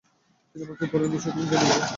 [0.49, 1.87] তিনি আমাকে বললেন, নিশ্চয় তুমি জ্ঞানী বালক হবে।